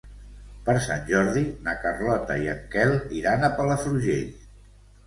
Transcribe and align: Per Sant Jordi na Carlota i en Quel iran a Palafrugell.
Per 0.69 0.73
Sant 0.85 1.03
Jordi 1.09 1.43
na 1.67 1.75
Carlota 1.85 2.41
i 2.47 2.51
en 2.55 2.65
Quel 2.73 2.99
iran 3.21 3.47
a 3.47 3.53
Palafrugell. 3.61 4.31